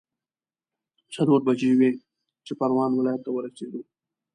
[1.15, 1.91] څلور بجې وې
[2.45, 3.81] چې پروان ولايت ته ورسېدو.